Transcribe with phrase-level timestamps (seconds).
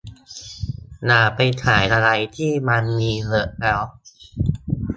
[1.05, 3.81] อย่าไปขายอะไรที่มันมีเยอะแล้ว